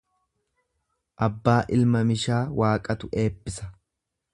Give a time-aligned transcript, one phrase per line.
[1.27, 3.71] Abbaa ilma mishaa Waaqatu eebbisa.